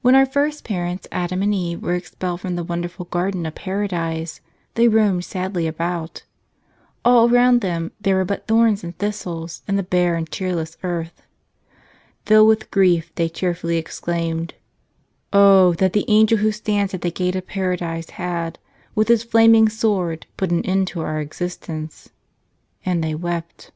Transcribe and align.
When 0.00 0.14
our 0.14 0.24
first 0.24 0.64
parents, 0.64 1.06
Adam 1.12 1.42
and 1.42 1.54
Eve, 1.54 1.82
were 1.82 1.92
expelled 1.92 2.40
from 2.40 2.56
the 2.56 2.64
wonderful 2.64 3.04
garden 3.04 3.44
of 3.44 3.54
Paradise, 3.56 4.40
they 4.72 4.88
roamed 4.88 5.26
sadly 5.26 5.66
about. 5.66 6.24
All 7.04 7.28
around 7.28 7.60
them 7.60 7.92
there 8.00 8.16
were 8.16 8.24
but 8.24 8.46
thorns 8.46 8.82
and 8.82 8.96
thistles 8.96 9.60
and 9.68 9.78
the 9.78 9.82
bare 9.82 10.14
and 10.14 10.30
cheerless 10.30 10.78
earth. 10.82 11.20
Filled 12.24 12.48
with 12.48 12.70
grief, 12.70 13.12
they 13.16 13.28
tearfully 13.28 13.76
exclaimed: 13.76 14.54
"Oh 15.30 15.74
that 15.74 15.92
the 15.92 16.06
angel 16.08 16.38
who 16.38 16.52
stands 16.52 16.94
at 16.94 17.02
the 17.02 17.10
gate 17.10 17.36
of 17.36 17.46
Paradise 17.46 18.08
had, 18.08 18.58
with 18.94 19.08
his 19.08 19.22
flaming 19.24 19.68
sword, 19.68 20.24
put 20.38 20.50
an 20.50 20.64
end 20.64 20.86
to 20.88 21.02
our 21.02 21.20
existence!" 21.20 22.08
And 22.86 23.04
they 23.04 23.14
wept. 23.14 23.72